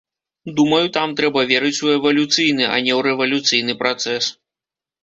[0.59, 4.35] Думаю, там трэба верыць у эвалюцыйны, а не ў рэвалюцыйны працэс.